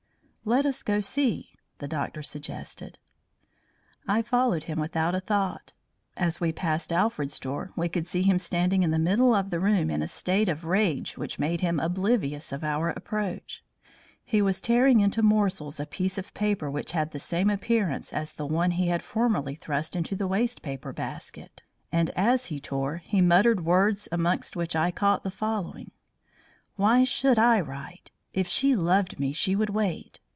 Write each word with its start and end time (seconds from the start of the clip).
"Let 0.43 0.65
us 0.65 0.81
go 0.81 1.01
see!" 1.01 1.51
the 1.77 1.87
doctor 1.87 2.23
suggested. 2.23 2.97
I 4.07 4.23
followed 4.23 4.63
him 4.63 4.79
without 4.79 5.13
a 5.13 5.19
thought. 5.19 5.73
As 6.17 6.41
we 6.41 6.51
passed 6.51 6.91
Alfred's 6.91 7.37
door, 7.37 7.69
we 7.75 7.87
could 7.87 8.07
see 8.07 8.23
him 8.23 8.39
standing 8.39 8.81
in 8.81 8.89
the 8.89 8.97
middle 8.97 9.35
of 9.35 9.51
the 9.51 9.59
room 9.59 9.91
in 9.91 10.01
a 10.01 10.07
state 10.07 10.49
of 10.49 10.65
rage 10.65 11.15
which 11.15 11.37
made 11.37 11.61
him 11.61 11.79
oblivious 11.79 12.51
of 12.51 12.63
our 12.63 12.89
approach. 12.89 13.63
He 14.25 14.41
was 14.41 14.59
tearing 14.59 14.99
into 14.99 15.21
morsels 15.21 15.79
a 15.79 15.85
piece 15.85 16.17
of 16.17 16.33
paper 16.33 16.71
which 16.71 16.93
had 16.93 17.11
the 17.11 17.19
same 17.19 17.51
appearance 17.51 18.11
as 18.11 18.33
the 18.33 18.47
one 18.47 18.71
he 18.71 18.87
had 18.87 19.03
formerly 19.03 19.53
thrust 19.53 19.95
into 19.95 20.15
the 20.15 20.27
waste 20.27 20.63
paper 20.63 20.91
basket, 20.91 21.61
and 21.91 22.09
as 22.15 22.47
he 22.47 22.59
tore, 22.59 22.97
he 22.97 23.21
muttered 23.21 23.63
words 23.63 24.09
amongst 24.11 24.55
which 24.55 24.75
I 24.75 24.89
caught 24.89 25.23
the 25.23 25.29
following: 25.29 25.91
"Why 26.77 27.03
should 27.03 27.37
I 27.37 27.61
write? 27.61 28.09
If 28.33 28.47
she 28.47 28.75
loved 28.75 29.19
me 29.19 29.33
she 29.33 29.55
would 29.55 29.69
wait. 29.69 30.17